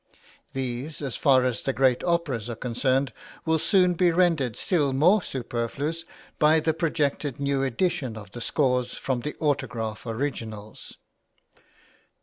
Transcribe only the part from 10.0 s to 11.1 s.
originals.